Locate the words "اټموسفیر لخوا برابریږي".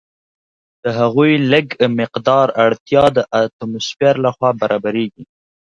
3.41-5.23